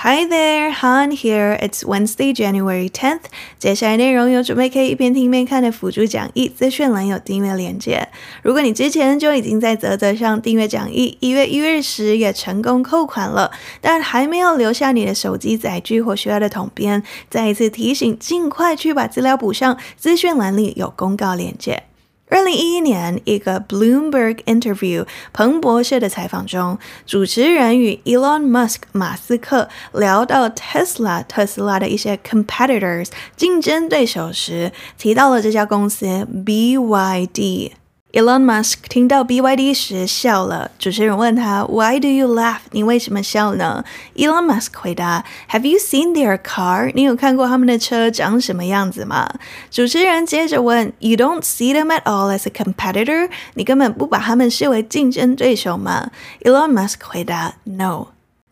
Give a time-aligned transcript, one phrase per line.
[0.00, 1.58] Hi there, Han here.
[1.60, 3.22] It's Wednesday, January 10th.
[3.58, 8.08] 接下来内容有准备可以一边听一边看的辅助讲义，资讯栏有订阅链接。
[8.44, 13.50] 如果你之前就已经在啧啧上订阅讲义，一月一日时也成功扣款了，
[13.80, 19.76] 但还没有留下你的手机载具或需要的统编，再一次提醒，尽快去把资料补上。
[19.96, 21.87] 资讯栏里有公告链接。
[22.30, 37.72] 二零一一年，一个 Bloomberg interview 彭博社的采访中，主持人与 Elon Musk 马斯克聊到 Tesla 特斯拉的一些 competitors 竞争对手时，提到了这家公司 BYD。
[38.10, 40.70] Elon Musk 听到 BYD 时笑了。
[40.78, 43.84] 主持人问他：“Why do you laugh？” 你为什么笑呢
[44.16, 49.28] ？Elon Musk 回答：“Have you seen their car？” 你有看过他们的车长什么样子吗？
[49.70, 56.10] 主持人接着问：“You don't see them at all as a competitor？” 你根本不把他们视为竞争对手吗
[56.44, 58.06] ？Elon Musk 回答：“No。”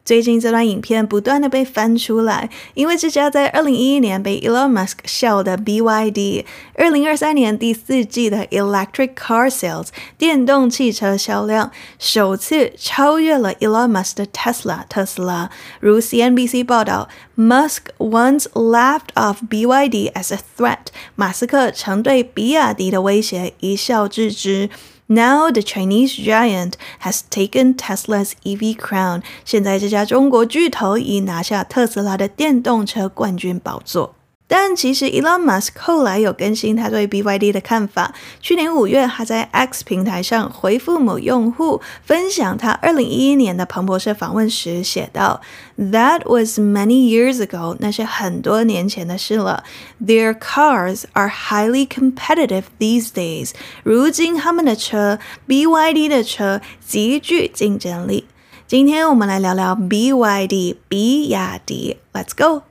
[0.06, 15.50] 最近这段影片不断的被翻出来，因为这家在二零一一年被 Elon Musk 笑的 BYD，二零二三年第四季的 Electric Car Sales 电动汽车销量首次超越了 Elon Musk 的 Tesla 特斯拉。
[15.80, 24.70] 如 CNBC 报道，Musk once laughed off BYD as a threat，马斯克曾对比亚迪的威胁一笑置之。
[25.08, 29.22] Now the Chinese giant has taken Tesla's EV crown。
[29.44, 34.16] 现在这家中国巨头已拿下特斯拉的电动车冠军宝座。
[34.48, 38.14] 但其实，Elon Musk 后来有更新他对 BYD 的看法。
[38.40, 45.40] 去年五月，他在 X 平台上回复某用户分享他二零一一年的彭博社访问时写道
[45.76, 49.64] ：“That was many years ago，那是很多年前的事了。
[50.00, 53.50] Their cars are highly competitive these days。
[53.82, 58.26] 如今他们的车，BYD 的车极具竞争力。
[58.68, 61.96] 今天我们来聊聊 BYD，比亚迪。
[62.12, 62.62] Let's go。”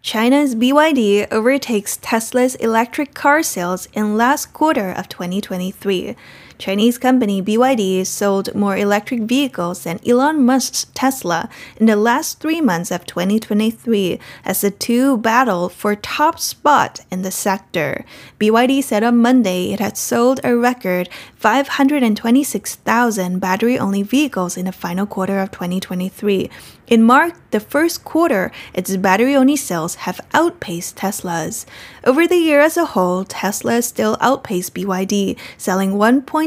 [0.00, 6.14] China's BYD overtakes Tesla's electric car sales in last quarter of 2023.
[6.58, 12.60] Chinese company BYD sold more electric vehicles than Elon Musk's Tesla in the last three
[12.60, 18.04] months of 2023 as the two battle for top spot in the sector.
[18.40, 25.06] BYD said on Monday it had sold a record 526,000 battery-only vehicles in the final
[25.06, 26.50] quarter of 2023.
[26.88, 31.66] In March, the first quarter, its battery-only sales have outpaced Tesla's.
[32.02, 35.98] Over the year as a whole, Tesla still outpaced BYD, selling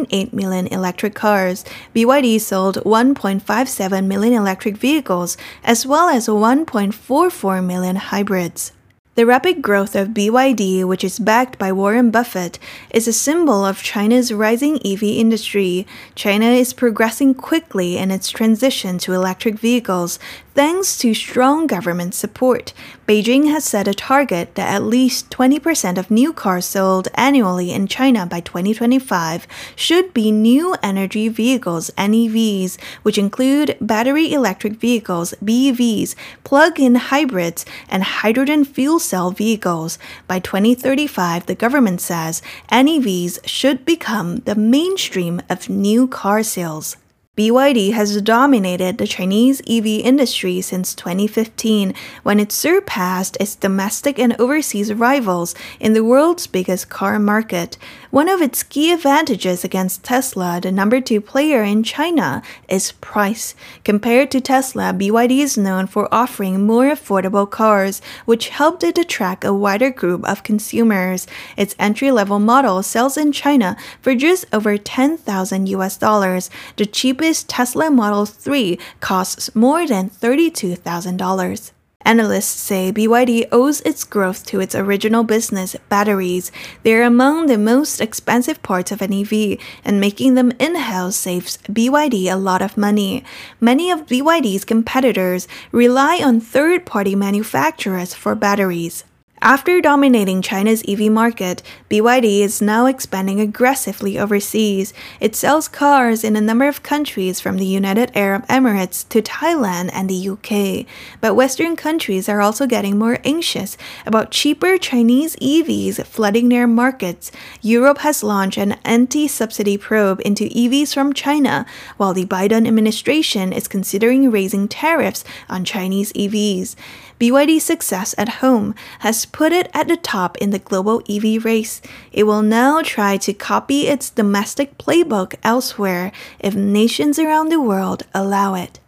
[0.06, 1.63] 1.8 million electric cars.
[1.95, 8.72] BYD sold 1.57 million electric vehicles, as well as 1.44 million hybrids.
[9.16, 12.57] The rapid growth of BYD, which is backed by Warren Buffett,
[12.91, 15.85] is a symbol of China's rising EV industry.
[16.16, 20.18] China is progressing quickly in its transition to electric vehicles,
[20.53, 22.73] thanks to strong government support.
[23.07, 27.88] Beijing has set a target that at least 20% of new cars sold annually in
[27.88, 36.16] China by 2025 should be new energy vehicles, NEVs, which include battery electric vehicles, BEVs,
[36.44, 39.97] plug-in hybrids, and hydrogen fuel cell vehicles.
[40.28, 42.41] By 2035, the government says
[42.72, 46.97] NEVs should become the mainstream of new car sales.
[47.38, 51.94] BYD has dominated the Chinese EV industry since 2015
[52.24, 57.78] when it surpassed its domestic and overseas rivals in the world's biggest car market.
[58.12, 63.56] One of its key advantages against Tesla, the number two player in China, is price.
[63.86, 69.46] Compared to Tesla, BYD is known for offering more affordable cars, which helped it attract
[69.46, 71.26] a wider group of consumers.
[71.56, 76.50] Its entry-level model sells in China for just over 10,000 US dollars.
[76.76, 81.72] The cheapest Tesla Model 3 costs more than $32,000.
[82.03, 86.51] Analysts say BYD owes its growth to its original business, batteries.
[86.84, 91.57] They're among the most expensive parts of an EV, and making them in house saves
[91.69, 93.23] BYD a lot of money.
[93.59, 99.04] Many of BYD's competitors rely on third party manufacturers for batteries.
[99.44, 104.94] After dominating China's EV market, BYD is now expanding aggressively overseas.
[105.20, 109.90] It sells cars in a number of countries from the United Arab Emirates to Thailand
[109.94, 110.86] and the UK.
[111.22, 117.32] But Western countries are also getting more anxious about cheaper Chinese EVs flooding their markets.
[117.64, 121.66] Europe has launched an anti subsidy probe into EVs from China,
[121.98, 126.76] while the Biden administration is considering raising tariffs on Chinese EVs.
[127.21, 131.79] BYD's success at home has put it at the top in the global EV race.
[132.12, 138.07] It will now try to copy its domestic playbook elsewhere if nations around the world
[138.15, 138.81] allow it.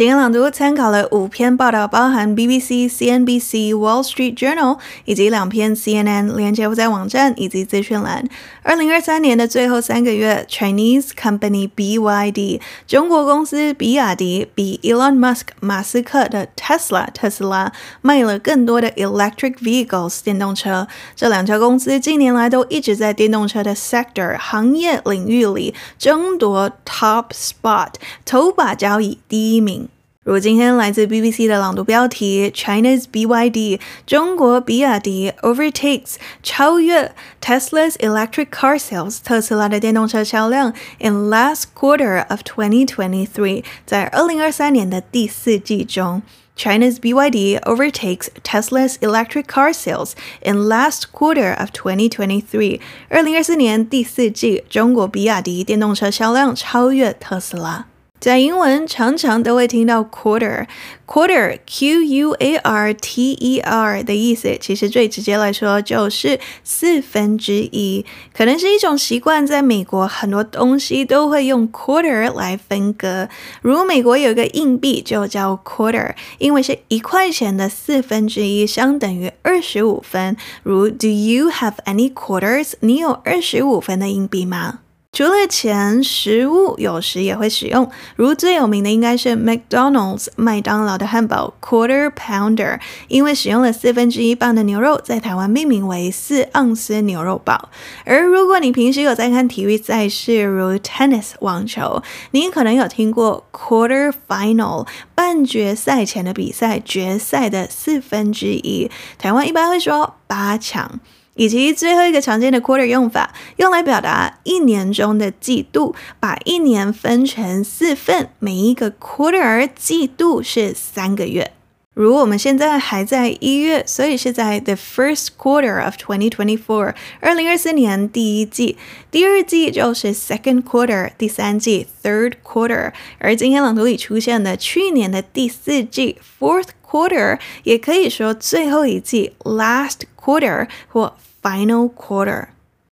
[0.00, 8.26] 今天朗读参考了五篇报道，包含 BBC、CNBC、Wall Street Journal 以及两篇 CNN，连结附在网站以及资讯栏。
[8.62, 17.70] 二零二三年的最后三个月，Chinese company BYD 中国公司比亚迪比 Elon Musk 马斯克的 Tesla 特斯拉
[18.00, 20.88] 卖了更多的 electric vehicles 电动车。
[21.14, 27.92] 这两家公司近年来都一直在电动车的 sector 行业领域里争夺 top spot
[28.24, 29.89] 头把交椅第一名。
[30.29, 42.39] 如今天来自 BBC 的朗读标题：China's BYD 中国比亚迪 overtakes 超越 Tesla's electric car sales 特斯拉的电动车销量 in last quarter of
[42.41, 46.23] 2023在二零二三年的第四季中，
[46.57, 57.85] China's BYD overtakes Tesla's electric car sales in last quarter of 2023二零二四年第四季中国比亚迪电动车销量超越特斯拉。
[58.20, 68.04] 在英文常常都会听到 quarter，quarter q u a r t e r 的意思，其实最直接来说就是四分之一。
[68.36, 73.30] 可能是一种习惯，在美国很多东西都会用 quarter 来分割。
[73.62, 80.36] 如美国有一个硬币就叫 quarter，因为是一块钱的四分之一，相等于二十五分。
[80.62, 82.74] 如 Do you have any quarters？
[82.80, 84.80] 你有二十五分的硬币吗？
[85.12, 92.78] 除了钱，食物有时也会使用，如最有名的应该是 McDonald's 麦当劳的汉堡 Quarter Pounder，
[93.08, 97.68] 因为使用了四分之一磅的牛肉，在台湾命名为四盎司牛肉堡。
[98.06, 111.00] 而如果你平时有在看体育赛事，如 Tennis 网球，你可能有听过 Quarter Final 半决赛前的比赛，决赛的四分之一，台湾一般会说八强。
[111.34, 121.52] 以及最后一个常见的 quarter 用法，用来表达一年中的季度，把一年分成四份，每一个 quarter 季度是三个月。
[121.92, 128.78] 如我们现在还在一月，所以是在 the first quarter of 2024，二零二四年第一季，
[129.10, 132.92] 第二季就是 second quarter，第三季 third quarter。
[133.18, 142.48] 而今天朗读里出现的去年的第四季 fourth quarter，也可以说最后一季 last quarter 或 Final quarter。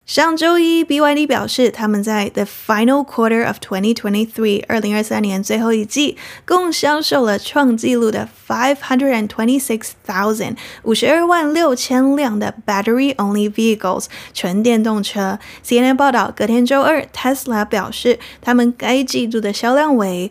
[0.07, 13.17] 上周一，BYD 表示，他们在 the final quarter of 2023，二零二三年最后一季，共销售了创纪录的 five hundred and twenty six thousand 五十二万六千辆的 battery
[13.17, 15.41] only vehicles 纯电动车。
[15.67, 20.31] CNN 报道，隔天周二，Tesla 表示，他们该季度的销量为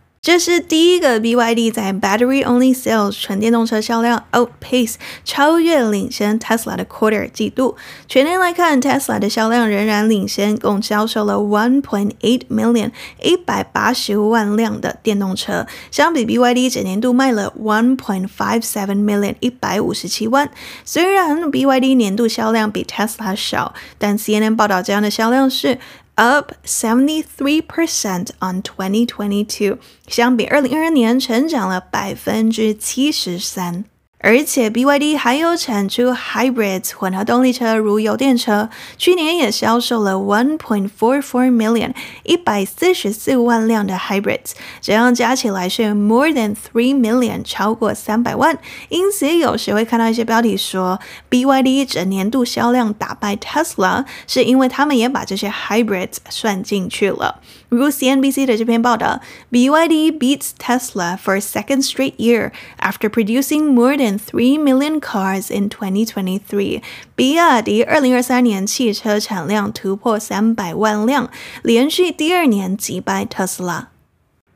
[0.23, 4.93] 这是第一个 BYD 在 Battery Only Sales 纯电动车销量 outpace
[5.25, 7.75] 超越领先 Tesla 的 quarter 季度。
[8.07, 12.91] 全年来看，Tesla 的销量仍然领先，共销售了 one point eight million
[13.23, 20.51] 一百八十万辆的电动车，相比 BYD 整年度卖了 one point five seven million 一百五十七万。
[20.85, 25.79] 虽然 BYD 年度销量比 Tesla 少，但 CNN 报道这样的销量是。
[26.15, 33.85] Up seventy three percent on twenty twenty two，相比二零二二年成长了百分之七十三。
[34.23, 41.91] 而且 BYD 还有产出 hybrid 混合动力车，如油电车，去年也销售了 one point four four million
[42.23, 48.57] 一百四十四万辆的 hybrids，这样加起来是 more than three million 超过三百万。
[48.89, 50.99] 因此有时会看到一些标题说
[51.29, 57.41] BYD 整年度销量打败 Tesla，是因为他们也把这些 hybrids 算进去了。
[57.70, 65.00] 如 CNBC 的这篇报道，BYD beats Tesla for a second straight year after producing more than three million
[65.00, 66.82] cars in 2023。
[67.14, 71.30] 比亚迪二零二三年汽车产量突破三百万辆，
[71.62, 73.88] 连续第二年击败特斯拉。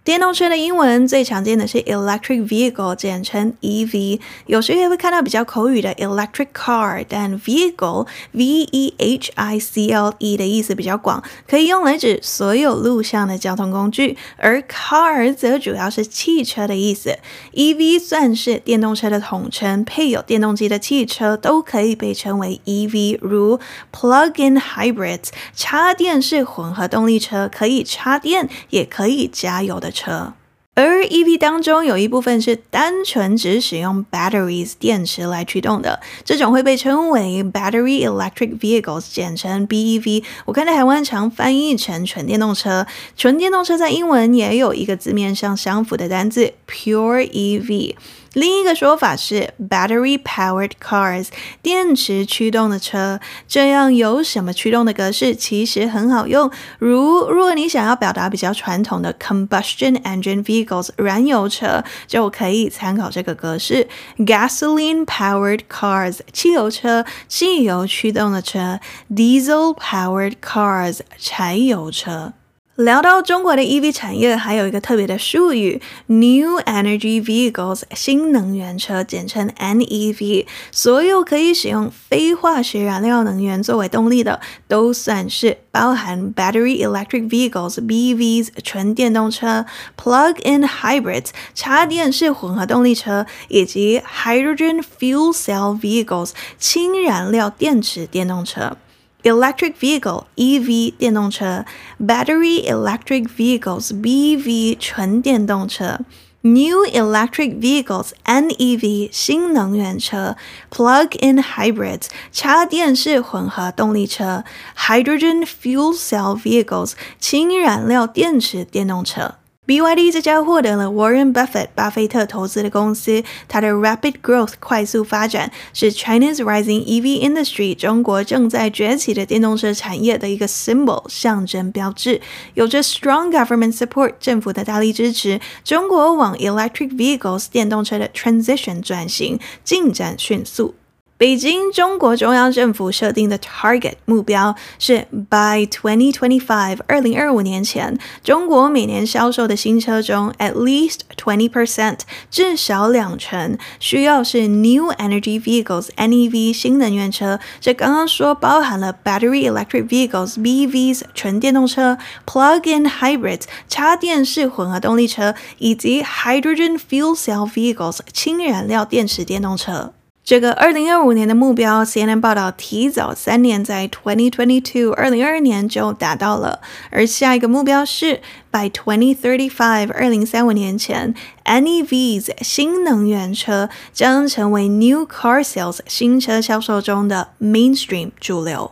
[0.06, 4.20] 电动车的英文最常见的是 electric vehicle，简称 EV。
[4.46, 14.16] 有时也会看到比较口语的 electric car，但 vehicle v e h i c l e 的意思比较广，可以用来指所有路上的交通工具。
[14.38, 17.18] 而 car 则主要是汽车的意思。
[17.56, 23.60] EV 算是电动车的统称，配有电动机的汽车都可以被称为 EV，如
[23.92, 30.34] plug-in hybrids，插电式混合动力车，可以插电也可以加油的车，
[30.76, 40.24] 而 EV 当中有一部分是单纯只使用 batteries 电池来驱动的，这种会被称为 battery electric vehicles，简称 BEV。
[40.44, 42.86] 我看到台湾常翻译成纯电动车，
[43.16, 47.96] 纯电动车在英文也有一个字面上相符的单字 pure EV。
[48.36, 51.30] 另一个说法是 battery-powered cars，
[51.62, 53.22] 电池驱动的车。
[53.48, 56.52] 这样有什么驱动的格式其实很好用。
[56.78, 63.88] 如如果你想要表达比较传统的 combustion engine vehicles，燃油车，就可以参考这个格式
[64.18, 72.34] ：gasoline-powered cars，汽油车，汽油驱动的车；diesel-powered cars，柴油车。
[72.76, 80.46] 聊到中国的 EV 产业，还有一个特别的术语，New Energy Vehicles，新能源车，简称 NEV。
[80.74, 89.66] 所有可以使用非化学燃料能源作为动力的，都算是包含 Battery Electric Vehicles BVs、纯电动车、
[89.98, 98.76] Plug-in Hybrids（ 插电式混合动力车）以及 Hydrogen Fuel Cell Vehicles（ 氢燃料电池电动车）。
[99.25, 101.67] Electric vehicle EV 电动车，
[101.99, 106.01] Battery electric vehicles BEV 纯电动车，
[106.41, 110.37] New electric vehicles NEV 新能源车，
[110.71, 119.35] Plug-in hybrids 插电式混合动力车，Hydrogen fuel cell vehicles 氢燃料电池电动车。
[119.68, 132.22] BYD 这家获得了 Warren Buffett 巴菲特投资的公司，它的 rapid growth 快速发展是 China's rising EV industry 中国正在崛起的电动车产业的一个 symbol 象征标志，
[132.54, 140.76] 有着 strong government support 政府的大力支持，中国往 electric vehicles 电动车的 transition 转型进展迅速。
[141.18, 157.40] 北京中国中央政府设定的 target 目标是 by 2025二零二五年前，中国每年销售的新车中 at least twenty percent 至少两成需要是 new energy vehicles NEV 新能源车。
[157.62, 169.94] 这刚刚说包含了 battery electric vehicles BEVs 纯电动车，plug-in hybrids 插电式混合动力车，以及 hydrogen fuel cell vehicles 氢燃料电池电动车。
[170.26, 176.62] 这个二零二五年的目标，CNN 报道提早三年，在 twenty twenty two 二零二二年就达到了。
[176.90, 181.14] 而下一个目标是 by twenty thirty five 二零三五年前
[181.44, 188.72] ，NEVs 新能源车将成为 new car sales 新车销售中的 mainstream 主流。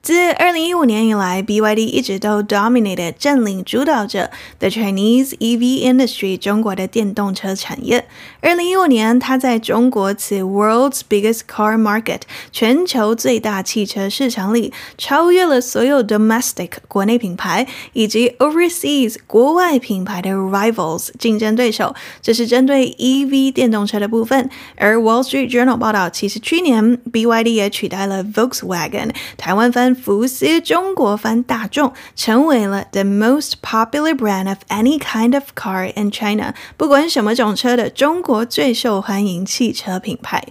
[0.00, 8.06] 自二零一五年以来，BYD 一直都 dominated 占领主导着 the Chinese EV industry 中国的电动车产业。
[8.40, 12.20] 二零一五年，它在中国此 world's biggest car market
[12.52, 21.92] 全球最大汽车市场里，超越了所有 domestic 国内品牌以及 overseas 国外品牌的 rivals 竞争对手。
[22.22, 24.48] 这是针对 EV 电动车的部分。
[24.76, 35.34] 而 Wall Street Journal 报道，其实去年 BYD 也取代了 Volkswagen 台湾分福斯中国翻大众成为了 the most popular brand of any kind
[35.34, 40.44] of car in China，不管什么种车的中国最受欢迎汽车品牌。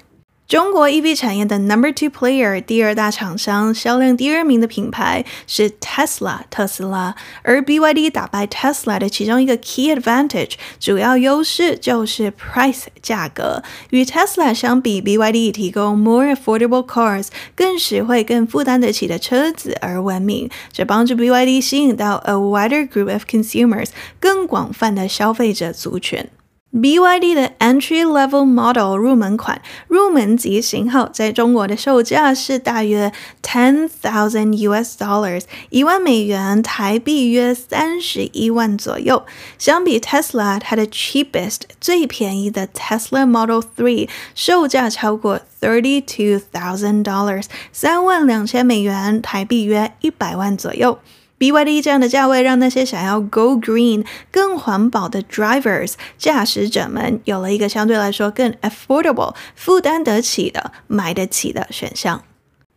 [0.47, 10.53] 中国 EV 产业的 number two player 第二大厂商，销量第二名的品牌是 Tesla 特斯拉，而 BYD 打败 Tesla 的其中一个 key advantage
[10.79, 13.61] 主要优势就是 price 价格。
[13.89, 23.89] 与 Tesla 相比，BYD 提供 more affordable cars 更实惠、更负担得起的车子而闻名，这帮助 BYD 吸引到 a wider group of consumers
[24.21, 26.29] 更广泛的消费者族群。
[26.73, 39.25] BYD 的 Entry Level Model 入门款、入门级型号，在中国的售价是大约 ten thousand US dollars，一万美元，台币约三十一万左右。
[39.57, 50.99] 相比 Tesla，它的 cheapest 最便宜的 Tesla Model Three 售价超过 thirty two thousand dollars，三万两千美元，台币约一百万左右。
[51.39, 62.23] BYD 这样的价位，让那些想要 Go Green 更环保的 Drivers 驾驶者们有了一个相对来说更 Affordable 负担得起的买得起的选项。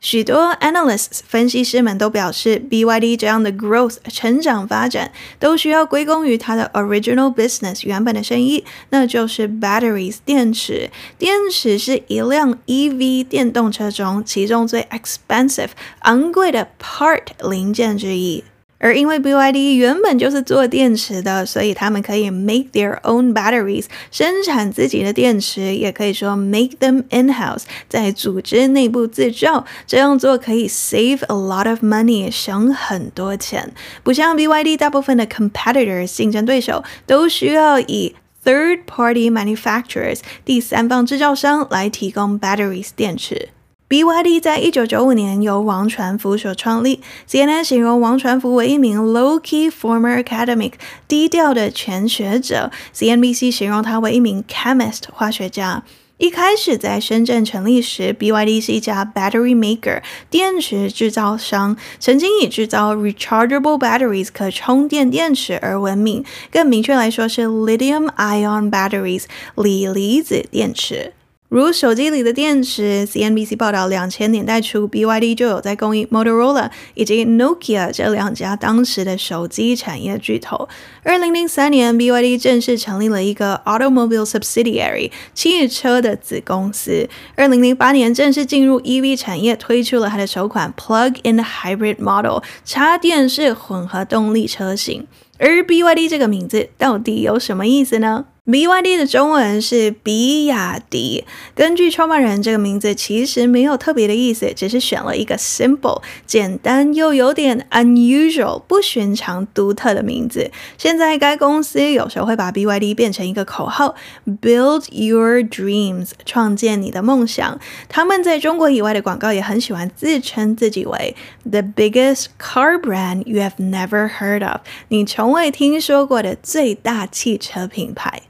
[0.00, 10.90] 许多 Analysts 分析师们都表示，BYD 这样的 Growth 成长发展都需要归功于它的 Original Business 原本的生意，那就是 Batteries 电池。
[11.18, 18.42] 电池是一辆 EV 电动车中其中最 Expensive 昂贵的 Part 零件之一。
[18.80, 29.66] 而因为 BYD 原本就是做电池的，所以他们可以 make their own batteries，生产自己的电池，也可以说 make them in-house，在组织内部自造。
[29.86, 33.72] 这样做可以 save a lot of money，省很多钱。
[34.02, 43.50] 不像 BYD，大部分的 competitors 竞争对手都需要以 third-party manufacturers 第三方制造商来提供 batteries 电池。
[43.90, 47.00] BYD 在一九九五年由王传福所创立。
[47.28, 50.74] CNN 形容王传福为一名 low-key former academic
[51.08, 52.70] 低调的前学者。
[52.94, 55.82] CNBC 形容他为一名 chemist 化学家。
[56.18, 66.24] 一开始在深圳成立时，BYD 是一家 battery maker 电池制造商，曾经以制造 rechargeable batteries 可充电电池而闻名。
[66.52, 69.24] 更明确来说是 lithium-ion batteries
[69.56, 71.14] 锂离子电池。
[71.50, 80.68] 如手机里的电池，CNBC 报道，两千年代初，BYD 就有在供应 Motorola 以及 Nokia 这两家当时的手机产业巨头。
[81.02, 87.08] 二零零三年，BYD 正式成立了一个 Automobile Subsidiary 汽车的子公司。
[87.34, 95.08] 二零零八年，正式进入 EV 产业，推出了它的首款 Plug-in Hybrid Model 插电式混合动力车型。
[95.38, 101.24] 而 BYD 这个名字到底有什么意思呢？BYD 的中文是比亚迪。
[101.54, 110.50] 根据创办人，这个名字其实没有特别的意思，只是选了一个 simple、简单又有点 unusual、不寻常、独特的名字。
[110.76, 113.94] 现在该公司有时候会把 BYD 变成一个口号
[114.42, 117.60] ：Build your dreams，创建你的梦想。
[117.88, 121.14] 他们在中国以外的广告也很喜欢自称自己为
[121.48, 128.22] The biggest car brand you have never heard of，你从未听说过的最大汽车品牌。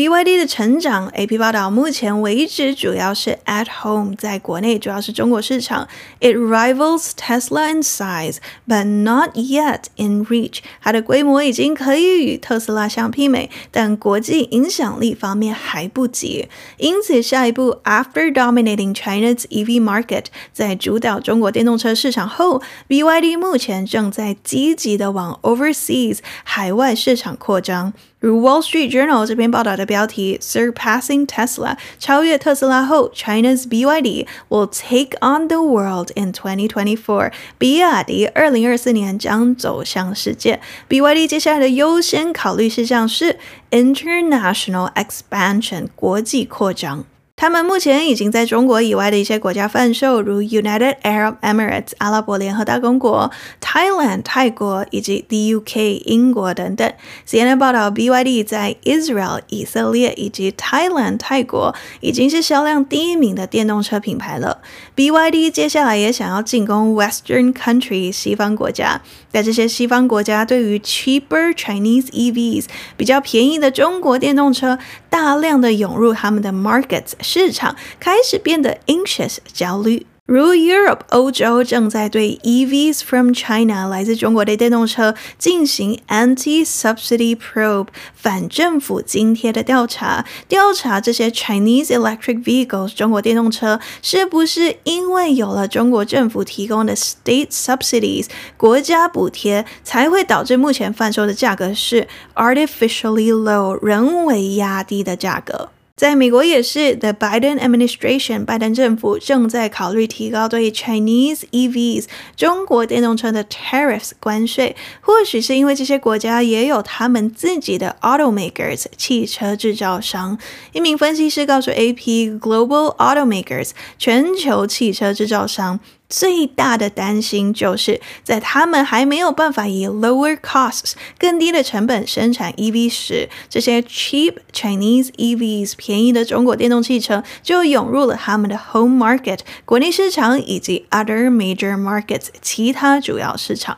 [0.00, 5.88] BYD 的成长，AP 报道，目前为止主要是 at home，在国内主要是中国市场。
[6.20, 8.36] It rivals Tesla in size,
[8.68, 10.58] but not yet in reach。
[10.82, 16.50] 它的规模已经可以与特斯拉相媲美，但国际影响力方面还不及。
[16.76, 27.94] 因此，下一步，after dominating China's EV market，在主导中国电动车市场后，BYD 目前正在积极的往 overseas 海外市场扩张。
[28.20, 37.32] 如《Wall Street Journal》这篇报道的标题，Surpassing Tesla，超越特斯拉后，China's BYD will take on the world in 2024。
[37.58, 40.60] 比亚迪二零二四年将走向世界。
[40.88, 43.38] BYD 接下来的优先考虑事项是
[43.70, 47.04] International Expansion，国际扩张。
[47.41, 56.93] 他们目前已经在中国以外的一些国家贩售，如 United Arab Emirates 阿拉伯联合大公国、Thailand 泰国以及 the UK 英国等等。
[57.27, 64.61] CNN 报道，BYD 在 Israel 以色列以及 Thailand 泰国已经是销量第一名的电动车品牌了。
[64.95, 69.01] BYD 接下来也想要进攻 Western country 西方国家，
[69.31, 72.65] 在这些西方国家对于 cheaper Chinese EVs
[72.97, 74.77] 比较便宜的中国电动车
[75.09, 77.13] 大量的涌入他们的 markets。
[77.21, 96.95] 市场开始变得 anxious 焦虑，如 Europe 欧洲正在对 EVs from China 来自中国的电动车进行 anti-subsidy probe 反政府津贴的调查，调查这些 Chinese electric vehicles 中国电动车是不是因为有了中国政府提供的
[96.95, 105.71] state subsidies 国家补贴，才会导致目前贩售的价格是 artificially low 人为压低的价格。
[106.01, 114.75] 在美国也是，The Biden administration，拜登政府正在考虑提高对 Chinese EVs 中国电动车的 tariffs 关税。
[115.01, 120.39] 或许是因为这些国家也有他们自己的 automakers 汽车制造商。
[120.73, 125.79] 一名分析师告诉 AP，Global automakers 全球汽车制造商。
[126.11, 142.27] 最大的担心就是在他们还没有办法以 lower costs 更低的成本生产 EV 时，这些 cheap Chinese EVs 便宜的中国电动汽车就涌入了他们的 home market 国内市场以及 other major markets
[142.41, 143.77] 其他主要市场。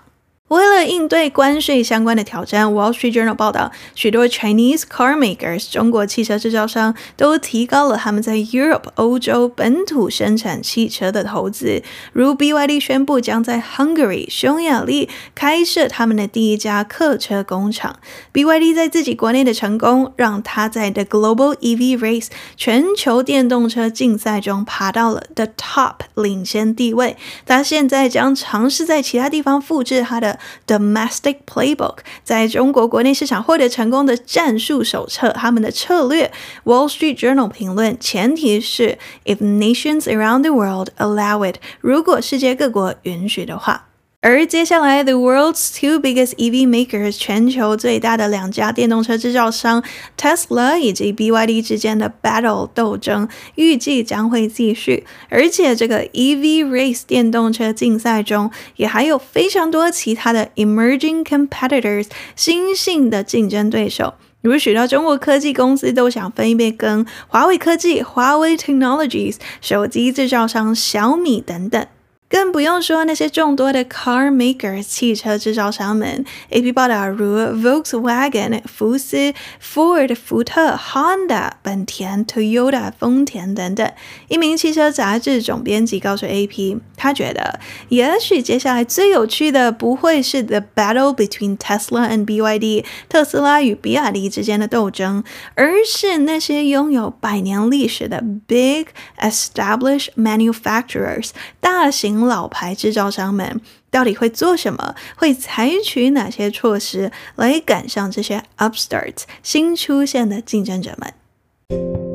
[0.50, 11.82] 为了应对关税相关的挑战，《Wall Street Journal》报道，许多 Chinese car makers 中国汽车制造商都提高了他们在 Europe 欧洲本土生产汽车的投资。
[12.12, 17.98] 如 BYD 宣布将在 Hungary 匈牙利开设他们的第一家客车工厂。
[18.32, 27.18] BYD 在自己国内的成功，让他在 The Global EV Race 全球电动车竞赛中爬到了 The Top 领先地位。
[27.48, 30.33] 他现在将尝试在其他地方复制他的。
[30.68, 36.32] Domestic Playbook 在中国国内市场获得成功的战术手册，他们的策略。
[36.66, 43.88] Wall Street Journal 评论，前提是 If nations around the world allow it，如果世界各国允许的话。
[44.26, 49.84] 而接下来，the world's two biggest EV makers，全球最大的两家电动车制造商
[50.18, 55.06] Tesla 以及 BYD 之间的 battle 斗争，预计将会继续。
[55.28, 62.08] 而且，这个 EV race 电动车竞赛中，也还有非常多其他的 emerging competitors，
[62.38, 64.14] 新兴的竞争对手。
[64.40, 71.86] 如许多中国科技公司都想分一杯羹，华为科技、华为 Technologies、手机制造商小米等等。
[72.30, 83.88] 更不用说那些众多的 car maker 汽车制造商们，AP 报道如 Volkswagen 福斯、Ford 福特、Honda 本田、Toyota 丰田等等。
[84.30, 87.60] 一名汽车杂志总编辑告诉 AP，他觉得
[87.90, 98.88] 也许接下来最有趣的不会是 the battle between Tesla and BYD 特斯拉与比亚迪之间的斗争，而是那些拥有百年历史的 big
[99.20, 102.23] established manufacturers 大型。
[102.26, 104.96] 老牌制造商们到底会做什么？
[105.16, 112.13] 会采取哪些措施来赶上这些 upstart 新出现的竞争者们？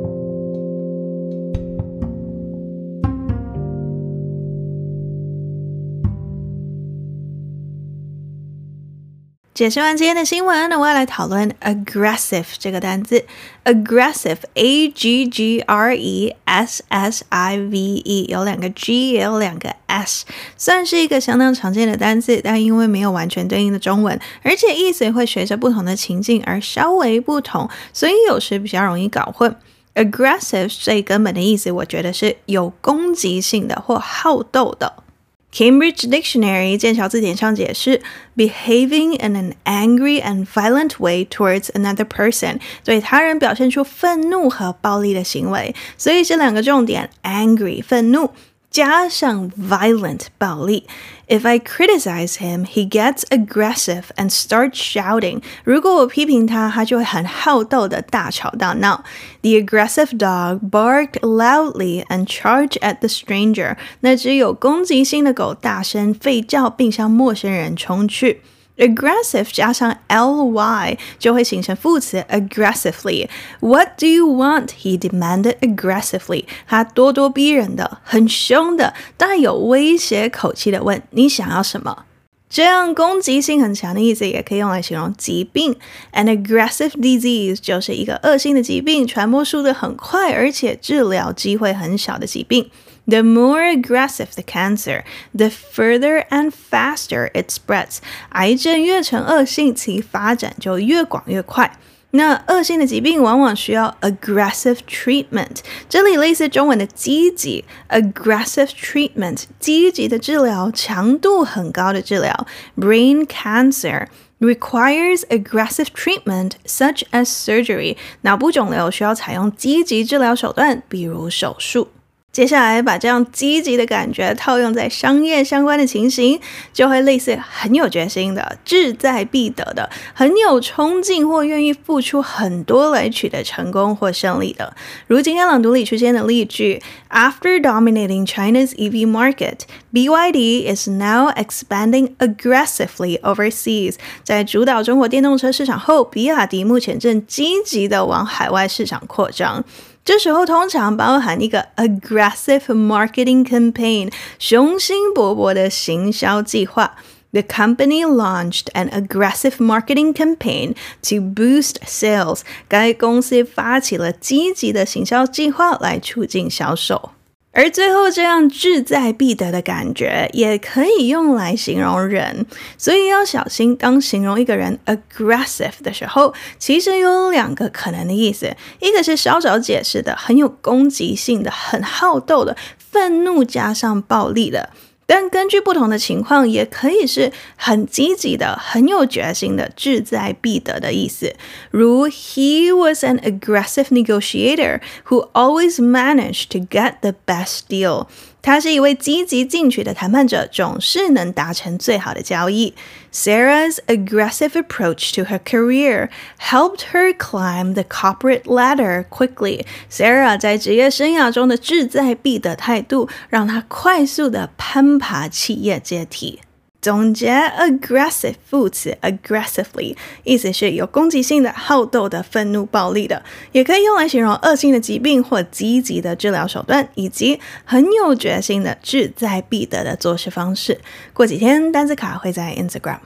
[9.59, 13.25] 解释完今天的新闻，那我要来讨论 aggressive 这个单字。
[13.64, 20.25] aggressive，a g g r e s s i v e，有两个 g 也有两个 s，
[20.57, 29.57] 算是一个相当常见的单字，但因为没有完全对应的中文，而且意思会随着不同的情境而稍微不同，所以有时比较容易搞混。
[29.97, 35.03] aggressive 最根本的意思，我觉得是有攻击性的或好斗的。
[35.50, 38.02] Cambridge Dictionary 剑桥字典上解释
[38.37, 45.74] ：behaving in an angry and violent way towards another person，对他人表现出愤怒和暴力的行为。
[45.96, 48.30] 所以这两个重点：angry 愤怒。
[48.69, 50.88] 加上 violent 暴力，
[51.28, 55.43] If I criticize him, he gets aggressive and starts shouting。
[55.63, 59.04] 如果我批评他，他就会很好斗的大吵大闹。
[59.41, 63.78] The aggressive dog barked loudly and charged at the stranger。
[63.99, 68.41] 那只有攻击性的狗大声吠叫，并向陌生人冲去。
[68.79, 73.29] Aggressive 加上 ly 就会形成副词 aggressively。
[73.61, 74.69] What do you want?
[74.83, 76.45] He demanded aggressively。
[76.67, 82.05] 他咄咄逼人的、很凶的、带有威胁口气的问：“你想要什么？”
[82.51, 85.77] 这样攻击性很强的意思也可以用来形容疾病。
[86.14, 92.71] An aggressive disease 就是一个恶性的疾病，传播速度很快，而且治疗机会很小的疾病。
[93.08, 95.04] The more aggressive the cancer,
[95.36, 97.97] the further and faster it spreads。
[98.30, 101.78] 癌症越呈恶性，其发展就越广越快。
[102.15, 105.58] 那恶性的疾病往往需要 aggressive treatment，
[105.89, 112.45] 这里类似中文的积极 aggressive treatment，积极的治疗，强度很高的治疗。
[112.78, 114.06] Brain cancer
[114.39, 121.89] requires aggressive treatment such as surgery，脑部肿瘤需要采用积极治疗手段，比如手术。
[122.38, 126.38] 接下来把这样积极的感觉套用在商业相关的情形，
[126.72, 134.72] 就会类似很有决心的、志在必得的、很有冲劲或愿意付出很多来取得成功或胜利的。
[135.09, 143.96] 如今天朗读里出现的例句：After dominating China's EV market, BYD is now expanding aggressively overseas。
[144.22, 149.64] 在主导中国电动车市场后，比亚迪目前正积极地往海外市场扩张。
[150.08, 156.95] 这时候通常包含一个 aggressive marketing campaign，雄心勃勃的行销计划。
[157.32, 160.76] The company launched an aggressive marketing campaign
[161.10, 162.41] to boost sales。
[162.67, 167.12] 该公司发起了积极的行销计划来促进销售。
[167.52, 173.74] 而最后，这样志在必得的感觉也可以用来形容人，所以要小心。
[173.74, 184.70] 当形容一个人 aggressive 的时候，其实有两个可能的意思：一个是稍早解释的，很有攻击性的、很好斗的、愤怒加上暴力的。
[185.11, 191.35] 但根据不同的情况，也可以是很积极的、很有决心的、志在必得的意思。
[191.71, 198.07] 如 He was an aggressive negotiator who always managed to get the best deal.
[198.48, 202.72] 他是一位积极进取的谈判者，总是能达成最好的交易。
[203.12, 206.08] Sarah's aggressive approach to her career
[206.40, 209.66] helped her climb the corporate ladder quickly.
[209.90, 216.40] Sarah 在职业生涯中的志在必得态度，让她快速地攀爬企业阶梯。
[216.88, 223.22] 总结：aggressive 副词 aggressively，意思是有攻击性的、好斗的、愤怒、暴力的，
[223.53, 230.81] 也可以用来形容恶性的疾病或积极的治疗手段，以及很有决心的、志在必得的做事方式。
[231.12, 233.01] 过几天单词卡会在 Instagram。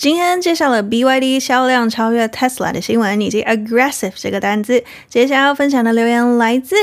[0.00, 4.82] 今天介绍了 BYD 销量超越 Tesla 的新闻，以及 aggressive 这个单字。
[5.10, 6.74] 接下来要分享的留言来自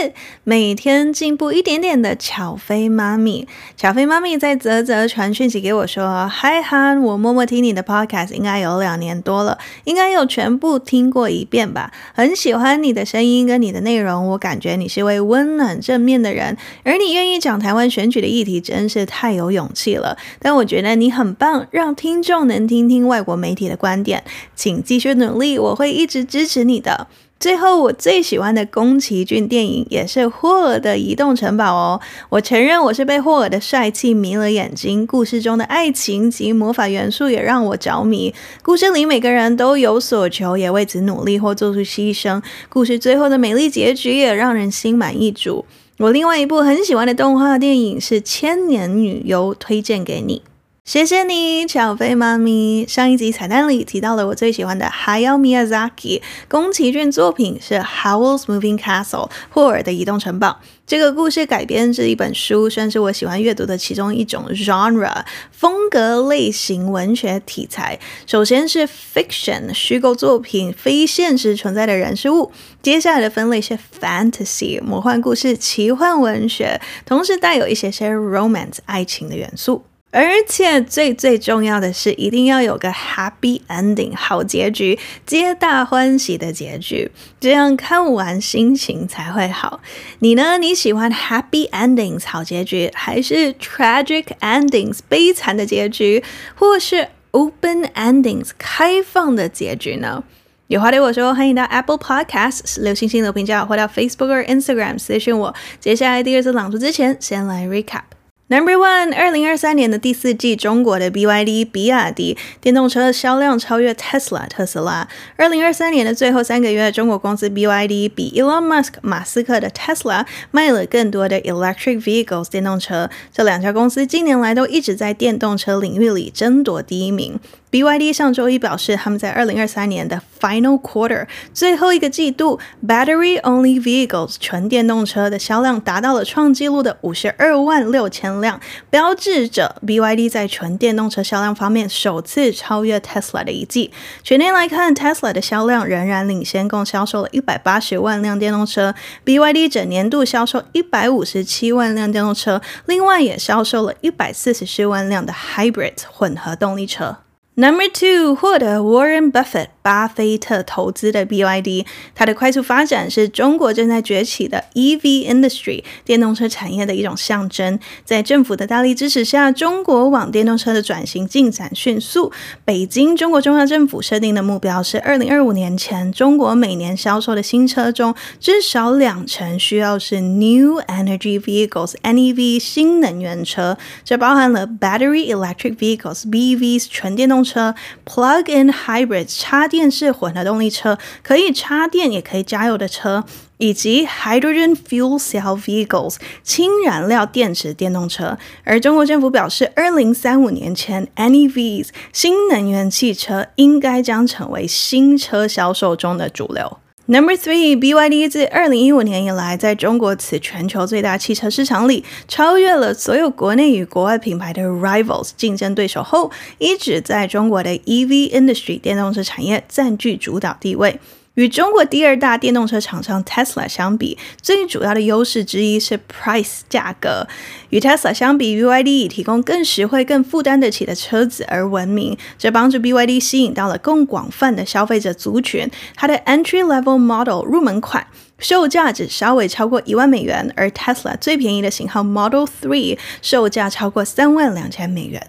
[0.44, 3.48] 每天进步一点点的巧飞妈咪。
[3.76, 11.92] 巧飞妈咪在啧啧传讯息给我说：“嗨韩，我默默听你的 podcast 应该有两年多了，应该有全部听过一遍吧。
[12.14, 20.16] 很喜欢你的声音跟你的内容，我感觉你是位温暖正面的人，而你愿意讲台湾选举的议题，真是太有勇气了。
[20.38, 24.24] 但我觉得你很棒，让听众能听听。”外国媒体的观点，
[24.56, 27.08] 请继续努力，我会一直支持你的。
[27.40, 32.02] 最后，我最喜欢的宫崎骏电影也是霍尔的《移动城堡》哦。
[32.30, 38.34] 我承认我是被霍尔的帅气迷了眼睛，故事中的爱情及魔法元素也让我着迷。
[38.64, 42.42] 故事里每个人都有所求，也为此努力或做出牺牲。
[42.70, 45.64] 故事最后的美丽结局也让人心满意足。
[46.00, 50.42] 我另外一部很喜欢的动画电影是《千年女优》，推荐给你。
[50.88, 52.88] 谢谢你，巧飞妈咪。
[52.88, 60.62] 上一集彩蛋里提到了我最喜欢的 Hayao Miyazaki 宫崎骏作品是《Howl's Moving Castle》霍尔的移动城堡。
[60.86, 68.00] 这个故事改编自一本书，算是我喜欢阅读的其中一种 genre 风格类型文学题材。
[68.26, 72.54] 首先是 fiction 虚构作品，非现实存在的人事物。
[72.82, 79.84] 接下来的分类是 fantasy 魔幻故事、奇幻文学，同时带有一些些 romance 爱情的元素。
[80.10, 89.82] 而且最最重要的是，一定要有个 happy ending 好结局，皆大欢喜的结局，这样看完心情才会好。
[90.20, 90.58] 你呢？
[90.58, 96.24] 你喜欢 happy endings 好结局，还是 tragic endings 悲惨的结局，
[96.56, 100.24] 或是 open endings 开放的结局呢？
[100.68, 105.54] 有话对我说，欢迎到 Apple Podcasts 留星星的评价，或到 Facebook 或 Instagram 私讯我。
[105.82, 108.17] 接下来第二次朗读之前，先来 recap。
[108.50, 115.06] Number one，二零二三年的第四季，中国的 BYD 比亚迪电动车销量超越 Tesla 特斯拉。
[115.36, 123.10] 二零二三年的最后三个月，中国公司 BYD 比 Elon Musk 马斯克的 Tesla 卖了更多的 electric vehicles 电动车。
[123.34, 127.38] 这两家公司近年来都一直在电动车领域里争夺第一名。
[127.70, 132.58] BYD 上周一表示，他们在二零二三年的 Final Quarter 最后一个季度
[132.88, 143.92] ，Battery Only Vehicles 纯电动车的销量达到了创纪录的五十二万六千量，标志着 BYD 在纯电动车销量方面首次超越 Tesla 的一季。
[144.24, 148.94] 全年来看，Tesla 的销量仍然领先，共销售了一百八十万辆电动车
[149.26, 157.18] ，BYD 整年度销售一百五十七万辆电动车，另外也销售了一百四十四万辆的 Hybrid 混合动力车。
[157.60, 167.80] Number two，获得 Warren Buffett 巴菲特投资的 BYD，它的快速发展是中国正在崛起的 EV industry 电动车产业的一种象征。
[168.06, 172.32] 在政府的大力支持下，中国往电动车的转型进展迅速。
[172.64, 187.74] 北京中国中央政府设定的目标是，二零二五年前，中国每年销售的新车中至少两成需要是 New Energy Vehicles（NEV） 新能源车，这包含了 Battery Electric Vehicles（BEVs） 纯电动车
[188.06, 193.24] plug-in hybrid 插电式混合动力车，可以插电也可以加油的车，
[193.58, 198.38] 以及 hydrogen fuel cell vehicles 氢燃料电池电动车。
[198.66, 206.80] 而中国政府表示，二零三五年前，NEVs 新能源汽车应该将成为新车销售中的主流。
[207.10, 221.00] Number three, BYD 自二零一五年以来，在中国此全球最大汽车市场里，超越了所有国内与国外品牌的 rivals 竞争对手后，一直在中国的 EV industry 电动车产业占据主导地位。
[221.38, 227.28] 与中国第二大电动车厂商 Tesla 相比，最主要的优势之一是 price 价格。
[227.70, 235.70] 与 Tesla 相比，BYD 以提供更实惠、更负担得起的车子而闻名，这帮助 BYD 吸引到了更广泛的消费者族群。
[235.96, 238.08] 它的 entry level model 入门款
[238.40, 245.28] 售价只稍微超过一万美元，而 Tesla 最便宜的型号 Model Three 售价超过三万两千美元。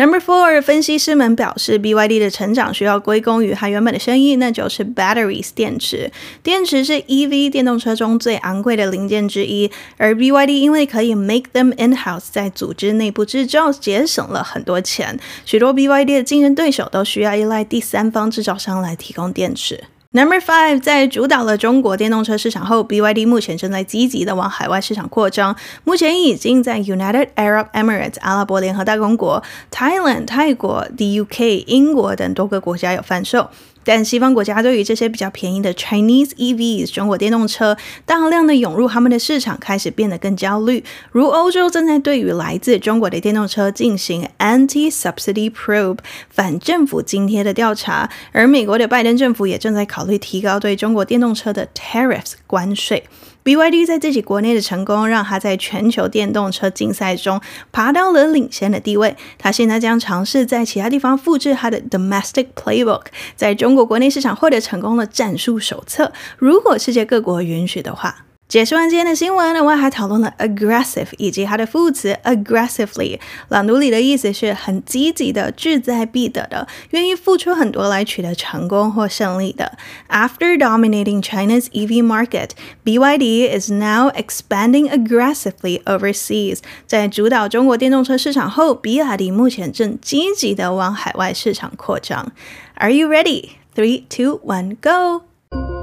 [0.00, 6.10] Number four，分析师们表示，BYD 的成长需要归功于它原本的生意，那就是 batteries 电池。
[6.42, 15.20] 电池是 EV 电动车中最昂贵的零件之一，而 BYD 因为可以 make them in-house，在组织内部制造，节省了很多钱。
[15.44, 19.84] 许多 BYD 的竞争对手都需要依赖第三方制造商来提供电池。
[20.12, 25.54] Number five，在主导了中国电动车市场后，BYD 目前正在积极的往海外市场扩张。
[25.84, 33.50] 目前已经在 United Arab Emirates 阿拉伯联合大公国、Thailand 泰国、the UK 英国等多个国家有贩售。
[33.84, 40.84] 但西方国家对于这些比较便宜的 Chinese EVs 中国电动车大量的涌入他们的市场，开始变得更焦虑。
[41.10, 53.04] 如欧洲正在对于来自中国的电动车进行 anti-subsidy probe 反政府津贴的调查，而美国的拜登政府也正在考虑提高对中国电动车的 tariffs 关税。
[53.50, 57.40] BYD 在自己国内的成功，让他在全球电动车竞赛中
[57.72, 59.16] 爬到了领先的地位。
[59.38, 66.12] 他现在将尝试在其他地方复制他的 domestic playbook，在中国国内市场获得成功的战术手册。
[66.38, 68.26] 如果世界各国允许的话。
[68.49, 73.19] 解释完今天的新闻，另外还讨论了 aggressive 以及它的副词 aggressively。
[73.49, 79.75] 朗读里的意思是很积极的、志在必得的、愿意付出很多来取得成功或胜利的。
[80.09, 82.51] After dominating China's EV market,
[82.85, 86.59] BYD is now expanding aggressively overseas。
[86.85, 92.31] 在主导中国电动车市场后，比亚迪目前正积极的往海外市场扩张。
[92.75, 93.49] Are you ready?
[93.75, 95.78] Three, two, one, go!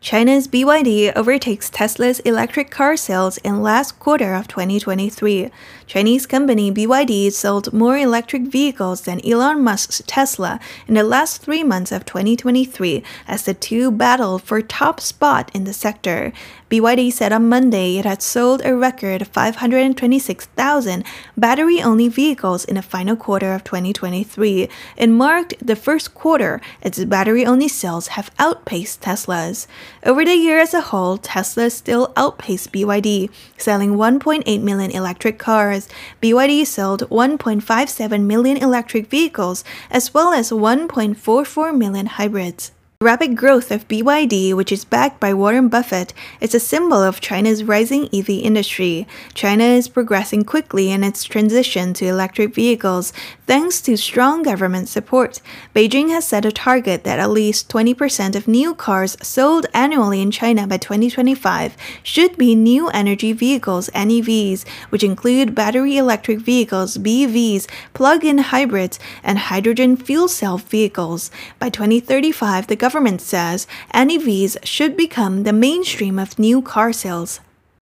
[0.00, 5.50] China's BYD overtakes Tesla's electric car sales in last quarter of 2023.
[5.86, 10.58] Chinese company BYD sold more electric vehicles than Elon Musk's Tesla
[10.88, 15.64] in the last three months of 2023 as the two battle for top spot in
[15.64, 16.32] the sector.
[16.70, 21.04] BYD said on Monday it had sold a record 526,000
[21.36, 24.68] battery-only vehicles in the final quarter of 2023.
[24.96, 29.66] It marked the first quarter its battery-only sales have outpaced Tesla's.
[30.06, 35.88] Over the year as a whole, Tesla still outpaced BYD, selling 1.8 million electric cars.
[36.22, 42.70] BYD sold 1.57 million electric vehicles as well as 1.44 million hybrids.
[43.02, 47.22] The rapid growth of BYD, which is backed by Warren Buffett, is a symbol of
[47.22, 49.08] China's rising EV industry.
[49.32, 53.14] China is progressing quickly in its transition to electric vehicles
[53.46, 55.40] thanks to strong government support.
[55.74, 60.30] Beijing has set a target that at least 20% of new cars sold annually in
[60.30, 67.66] China by 2025 should be new energy vehicles NEVs, which include battery electric vehicles BEVs,
[67.94, 71.30] plug-in hybrids, and hydrogen fuel cell vehicles.
[71.58, 72.89] By 2035, the government
[73.20, 77.40] says NEVs should become the mainstream of new car sales.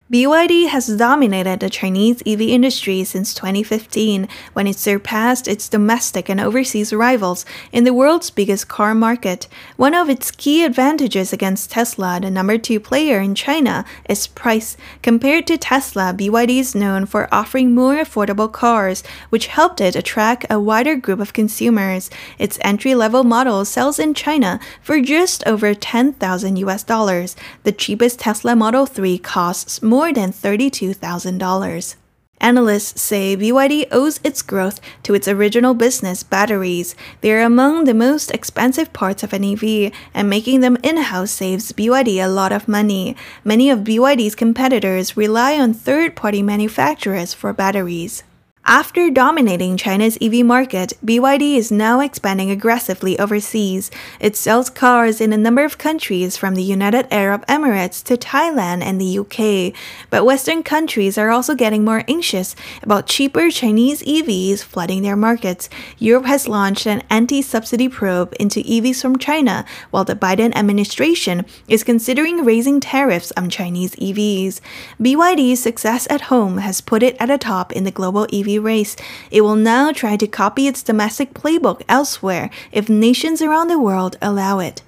[0.10, 6.39] BYD has dominated the Chinese EV industry since 2015 when it surpassed its domestic and
[6.39, 9.50] overseas rivals in the world's biggest car market.
[9.76, 14.78] One of its key advantages against Tesla, the number two player in China, is price.
[15.02, 20.46] Compared to Tesla, BYD is known for offering more affordable cars, which helped it attract
[20.50, 22.10] a wider group of consumers.
[22.39, 27.36] Its entry-level model sells in China for just over 10,000 US dollars.
[27.63, 31.96] The cheapest Tesla Model 3 costs more more than $32,000.
[32.40, 36.94] Analysts say BYD owes its growth to its original business, batteries.
[37.22, 41.32] They are among the most expensive parts of an EV, and making them in house
[41.32, 43.16] saves BYD a lot of money.
[43.44, 48.22] Many of BYD's competitors rely on third party manufacturers for batteries.
[48.70, 53.90] After dominating China's EV market, BYD is now expanding aggressively overseas.
[54.20, 58.84] It sells cars in a number of countries from the United Arab Emirates to Thailand
[58.84, 59.74] and the UK.
[60.10, 65.70] But Western countries are also getting more anxious about cheaper Chinese EVs flooding their markets.
[65.98, 71.46] Europe has launched an anti subsidy probe into EVs from China, while the Biden administration
[71.70, 74.60] is considering raising tariffs on Chinese EVs.
[75.00, 78.96] BYD's success at home has put it at the top in the global EV race.
[79.32, 84.17] It will now try to copy its domestic playbook elsewhere if nations around the world
[84.22, 84.82] allow it.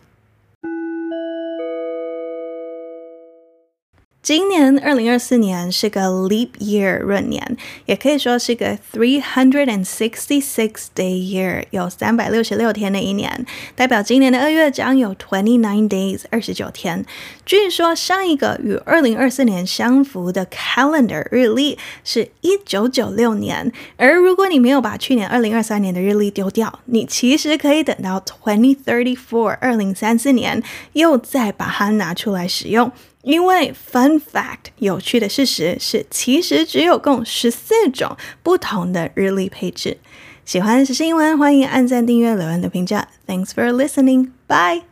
[4.30, 17.04] 今年二零二四年是个 leap year 闰年，也可以说是个 three hundred and sixty six day year，有三百六十六天的一年，代表今年的二月将有 twenty nine days 二十九天。
[17.44, 30.62] 据说上一个与二零二四年相符的 calendar 日历是一九九六年，而如果你没有把去年二零二三年的日历丢掉，你其实可以等到 twenty thirty four 二零三四年
[30.94, 32.92] 又再把它拿出来使用。
[33.24, 39.98] 因为 fun fact 有趣的事实是，其实只有共十四种不同的日历配置。
[40.46, 43.10] 喜欢时事英文，欢迎按赞、订阅、留言的评价。
[43.28, 44.32] Thanks for listening.
[44.48, 44.84] Bye.